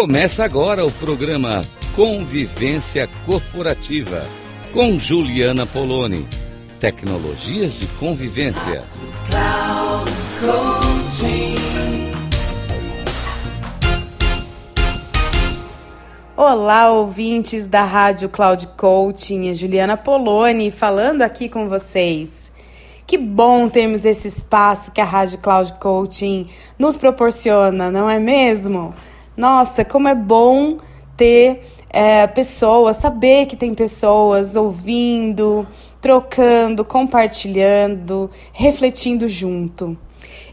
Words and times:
Começa 0.00 0.42
agora 0.42 0.82
o 0.86 0.90
programa 0.90 1.60
Convivência 1.94 3.06
Corporativa 3.26 4.26
com 4.72 4.98
Juliana 4.98 5.66
Poloni. 5.66 6.26
Tecnologias 6.80 7.74
de 7.74 7.86
convivência. 7.98 8.82
Olá, 16.34 16.90
ouvintes 16.90 17.66
da 17.66 17.84
Rádio 17.84 18.30
Cloud 18.30 18.68
Coaching, 18.78 19.52
Juliana 19.52 19.98
Poloni 19.98 20.70
falando 20.70 21.20
aqui 21.20 21.46
com 21.46 21.68
vocês. 21.68 22.50
Que 23.06 23.18
bom 23.18 23.68
termos 23.68 24.06
esse 24.06 24.28
espaço 24.28 24.92
que 24.92 25.00
a 25.02 25.04
Rádio 25.04 25.40
Cloud 25.40 25.74
Coaching 25.74 26.48
nos 26.78 26.96
proporciona, 26.96 27.90
não 27.90 28.08
é 28.08 28.18
mesmo? 28.18 28.94
Nossa, 29.40 29.86
como 29.86 30.06
é 30.06 30.14
bom 30.14 30.76
ter 31.16 31.62
é, 31.88 32.26
pessoas, 32.26 32.98
saber 32.98 33.46
que 33.46 33.56
tem 33.56 33.72
pessoas 33.72 34.54
ouvindo, 34.54 35.66
trocando, 35.98 36.84
compartilhando, 36.84 38.30
refletindo 38.52 39.26
junto. 39.30 39.96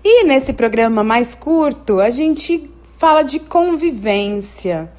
E 0.01 0.23
nesse 0.23 0.53
programa 0.53 1.03
mais 1.03 1.35
curto, 1.35 1.99
a 1.99 2.09
gente 2.09 2.71
fala 2.97 3.23
de 3.23 3.41
convivência. 3.41 4.89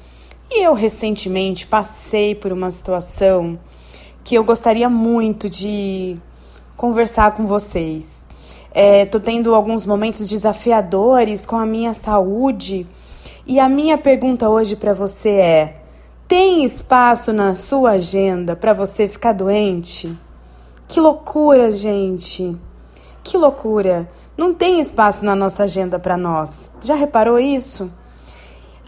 E 0.51 0.63
eu 0.63 0.75
recentemente 0.75 1.65
passei 1.65 2.35
por 2.35 2.51
uma 2.51 2.69
situação 2.69 3.57
que 4.23 4.35
eu 4.35 4.43
gostaria 4.43 4.87
muito 4.87 5.49
de 5.49 6.15
conversar 6.77 7.31
com 7.31 7.47
vocês. 7.47 8.23
Estou 8.71 9.19
é, 9.19 9.23
tendo 9.23 9.55
alguns 9.55 9.83
momentos 9.83 10.29
desafiadores 10.29 11.43
com 11.43 11.55
a 11.55 11.65
minha 11.65 11.95
saúde 11.95 12.85
e 13.49 13.59
a 13.59 13.67
minha 13.67 13.97
pergunta 13.97 14.47
hoje 14.47 14.75
para 14.75 14.93
você 14.93 15.29
é: 15.31 15.81
tem 16.27 16.63
espaço 16.63 17.33
na 17.33 17.55
sua 17.55 17.93
agenda 17.93 18.55
para 18.55 18.73
você 18.73 19.09
ficar 19.09 19.33
doente? 19.33 20.15
Que 20.87 20.99
loucura, 20.99 21.71
gente! 21.71 22.55
Que 23.23 23.39
loucura! 23.39 24.07
Não 24.37 24.53
tem 24.53 24.79
espaço 24.79 25.25
na 25.25 25.35
nossa 25.35 25.63
agenda 25.63 25.97
para 25.97 26.15
nós. 26.15 26.69
Já 26.79 26.93
reparou 26.93 27.39
isso? 27.39 27.91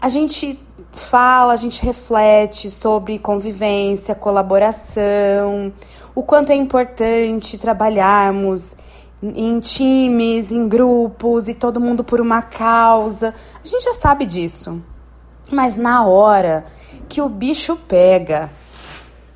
A 0.00 0.08
gente 0.08 0.56
fala, 0.92 1.54
a 1.54 1.56
gente 1.56 1.84
reflete 1.84 2.70
sobre 2.70 3.18
convivência, 3.18 4.14
colaboração, 4.14 5.72
o 6.14 6.22
quanto 6.22 6.50
é 6.50 6.54
importante 6.54 7.58
trabalharmos 7.58 8.76
em 9.22 9.60
times, 9.60 10.50
em 10.50 10.68
grupos 10.68 11.48
e 11.48 11.54
todo 11.54 11.80
mundo 11.80 12.02
por 12.02 12.20
uma 12.20 12.42
causa. 12.42 13.34
A 13.62 13.66
gente 13.66 13.84
já 13.84 13.94
sabe 13.94 14.26
disso. 14.26 14.82
Mas 15.50 15.76
na 15.76 16.04
hora 16.04 16.64
que 17.08 17.20
o 17.20 17.28
bicho 17.28 17.76
pega, 17.76 18.50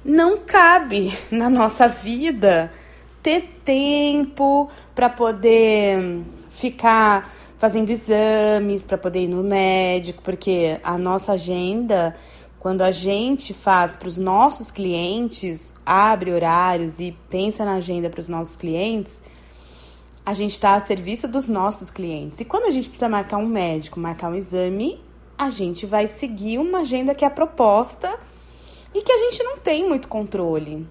não 0.04 0.38
cabe 0.38 1.16
na 1.30 1.48
nossa 1.48 1.86
vida 1.86 2.72
ter 3.22 3.60
tempo 3.64 4.68
para 4.94 5.08
poder 5.08 6.22
ficar 6.50 7.30
fazendo 7.58 7.90
exames, 7.90 8.84
para 8.84 8.98
poder 8.98 9.24
ir 9.24 9.28
no 9.28 9.42
médico, 9.42 10.22
porque 10.22 10.80
a 10.82 10.96
nossa 10.96 11.32
agenda 11.32 12.14
quando 12.66 12.82
a 12.82 12.90
gente 12.90 13.54
faz 13.54 13.94
para 13.94 14.08
os 14.08 14.18
nossos 14.18 14.72
clientes, 14.72 15.72
abre 15.86 16.32
horários 16.32 16.98
e 16.98 17.16
pensa 17.30 17.64
na 17.64 17.74
agenda 17.74 18.10
para 18.10 18.18
os 18.18 18.26
nossos 18.26 18.56
clientes, 18.56 19.22
a 20.26 20.34
gente 20.34 20.50
está 20.52 20.74
a 20.74 20.80
serviço 20.80 21.28
dos 21.28 21.46
nossos 21.48 21.88
clientes. 21.88 22.40
E 22.40 22.44
quando 22.44 22.66
a 22.66 22.70
gente 22.70 22.88
precisa 22.88 23.08
marcar 23.08 23.36
um 23.36 23.46
médico, 23.46 24.00
marcar 24.00 24.28
um 24.28 24.34
exame, 24.34 25.00
a 25.38 25.50
gente 25.50 25.86
vai 25.86 26.08
seguir 26.08 26.58
uma 26.58 26.80
agenda 26.80 27.14
que 27.14 27.24
é 27.24 27.30
proposta 27.30 28.12
e 28.92 29.02
que 29.02 29.12
a 29.12 29.18
gente 29.18 29.40
não 29.44 29.58
tem 29.58 29.88
muito 29.88 30.08
controle. 30.08 30.84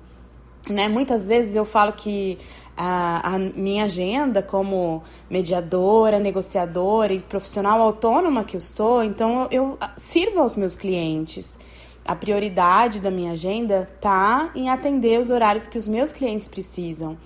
Né? 0.69 0.87
Muitas 0.87 1.27
vezes 1.27 1.53
eu 1.53 1.65
falo 1.65 1.91
que 1.91 2.37
a, 2.77 3.35
a, 3.35 3.37
minha 3.37 3.83
agenda 3.83 4.41
como 4.41 5.03
mediadora, 5.29 6.17
negociadora 6.17 7.11
e 7.11 7.19
profissional 7.19 7.81
autônoma 7.81 8.45
que 8.45 8.55
eu 8.55 8.61
sou, 8.61 9.03
então 9.03 9.49
eu, 9.51 9.77
eu 9.79 9.79
sirvo 9.97 10.39
aos 10.39 10.55
meus 10.55 10.77
clientes. 10.77 11.59
A 12.05 12.15
prioridade 12.15 13.01
da 13.01 13.11
minha 13.11 13.33
agenda 13.33 13.89
tá 13.99 14.49
em 14.55 14.69
atender 14.69 15.19
os 15.19 15.29
horários 15.29 15.67
que 15.67 15.77
os 15.77 15.87
meus 15.87 16.13
clientes 16.13 16.47
precisam. 16.47 17.17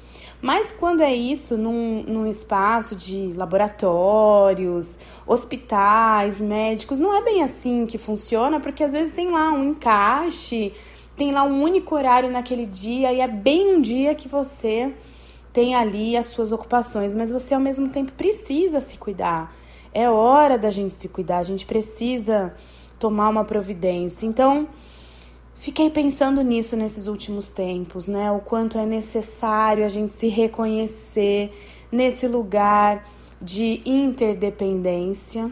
Mas 0.41 0.71
quando 0.71 1.01
é 1.01 1.13
isso 1.13 1.57
num, 1.57 2.03
num 2.07 2.25
espaço 2.25 2.95
de 2.95 3.33
laboratórios, 3.35 4.97
hospitais, 5.27 6.41
médicos, 6.41 6.97
não 6.97 7.13
é 7.13 7.21
bem 7.21 7.43
assim 7.43 7.85
que 7.85 7.97
funciona, 7.97 8.59
porque 8.59 8.83
às 8.83 8.93
vezes 8.93 9.11
tem 9.11 9.29
lá 9.29 9.51
um 9.51 9.71
encaixe, 9.71 10.71
tem 11.17 11.33
lá 11.33 11.43
um 11.43 11.61
único 11.61 11.93
horário 11.93 12.31
naquele 12.31 12.65
dia 12.65 13.11
e 13.11 13.19
é 13.19 13.27
bem 13.27 13.75
um 13.75 13.81
dia 13.81 14.15
que 14.15 14.29
você 14.29 14.93
tem 15.51 15.75
ali 15.75 16.15
as 16.15 16.27
suas 16.27 16.53
ocupações, 16.53 17.13
mas 17.13 17.31
você 17.31 17.53
ao 17.53 17.59
mesmo 17.59 17.89
tempo 17.89 18.13
precisa 18.13 18.79
se 18.79 18.97
cuidar. 18.97 19.53
É 19.93 20.09
hora 20.09 20.57
da 20.57 20.69
gente 20.69 20.93
se 20.93 21.09
cuidar, 21.09 21.39
a 21.39 21.43
gente 21.43 21.65
precisa 21.65 22.55
tomar 22.97 23.27
uma 23.27 23.43
providência. 23.43 24.25
Então, 24.25 24.69
Fiquei 25.59 25.89
pensando 25.89 26.41
nisso 26.41 26.77
nesses 26.77 27.07
últimos 27.07 27.51
tempos, 27.51 28.07
né? 28.07 28.31
O 28.31 28.39
quanto 28.39 28.77
é 28.77 28.85
necessário 28.85 29.85
a 29.85 29.89
gente 29.89 30.13
se 30.13 30.29
reconhecer 30.29 31.51
nesse 31.91 32.29
lugar 32.29 33.05
de 33.41 33.81
interdependência 33.85 35.51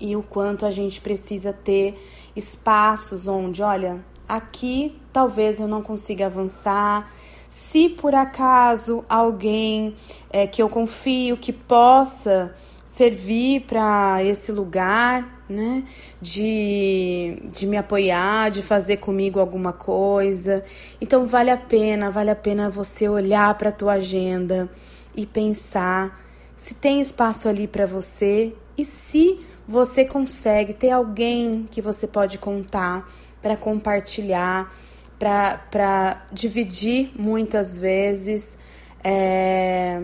e 0.00 0.16
o 0.16 0.22
quanto 0.22 0.64
a 0.64 0.70
gente 0.70 0.98
precisa 0.98 1.52
ter 1.52 1.94
espaços 2.34 3.28
onde, 3.28 3.62
olha, 3.62 4.02
aqui 4.26 4.98
talvez 5.12 5.60
eu 5.60 5.68
não 5.68 5.82
consiga 5.82 6.24
avançar. 6.24 7.12
Se 7.46 7.90
por 7.90 8.14
acaso 8.14 9.04
alguém 9.06 9.94
é, 10.30 10.46
que 10.46 10.62
eu 10.62 10.70
confio 10.70 11.36
que 11.36 11.52
possa 11.52 12.56
servir 12.82 13.60
para 13.66 14.24
esse 14.24 14.50
lugar, 14.50 15.33
né? 15.48 15.84
De, 16.20 17.38
de 17.52 17.66
me 17.66 17.76
apoiar, 17.76 18.50
de 18.50 18.62
fazer 18.62 18.98
comigo 18.98 19.38
alguma 19.38 19.72
coisa. 19.72 20.64
Então 21.00 21.26
vale 21.26 21.50
a 21.50 21.56
pena, 21.56 22.10
vale 22.10 22.30
a 22.30 22.36
pena 22.36 22.70
você 22.70 23.08
olhar 23.08 23.54
para 23.56 23.68
a 23.68 23.72
tua 23.72 23.94
agenda 23.94 24.68
e 25.14 25.26
pensar 25.26 26.22
se 26.56 26.74
tem 26.74 27.00
espaço 27.00 27.48
ali 27.48 27.66
para 27.66 27.86
você 27.86 28.54
e 28.76 28.84
se 28.84 29.40
você 29.66 30.04
consegue 30.04 30.72
ter 30.74 30.90
alguém 30.90 31.66
que 31.70 31.80
você 31.80 32.06
pode 32.06 32.38
contar 32.38 33.10
para 33.42 33.56
compartilhar, 33.56 34.74
para 35.18 36.26
dividir 36.32 37.12
muitas 37.16 37.78
vezes. 37.78 38.58
É, 39.02 40.00